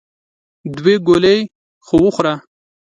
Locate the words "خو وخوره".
1.85-2.33